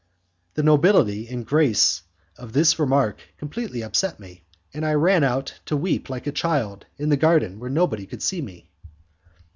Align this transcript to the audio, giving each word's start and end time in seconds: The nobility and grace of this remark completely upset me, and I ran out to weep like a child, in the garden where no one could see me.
The 0.55 0.63
nobility 0.63 1.27
and 1.27 1.45
grace 1.45 2.01
of 2.35 2.53
this 2.53 2.79
remark 2.79 3.21
completely 3.37 3.83
upset 3.83 4.19
me, 4.19 4.41
and 4.73 4.83
I 4.83 4.93
ran 4.95 5.23
out 5.23 5.59
to 5.67 5.77
weep 5.77 6.09
like 6.09 6.25
a 6.25 6.31
child, 6.31 6.87
in 6.97 7.09
the 7.09 7.17
garden 7.17 7.59
where 7.59 7.69
no 7.69 7.85
one 7.85 8.07
could 8.07 8.23
see 8.23 8.41
me. 8.41 8.71